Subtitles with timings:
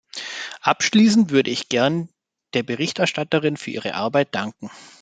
[0.63, 2.09] Abschließend würde ich gern
[2.55, 4.71] der Berichterstatterin für ihre Arbeit danken.